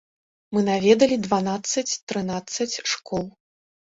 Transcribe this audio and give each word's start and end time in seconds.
Мы 0.55 0.59
наведалі 0.69 1.17
дванаццаць-трынаццаць 1.25 2.75
школ. 2.93 3.29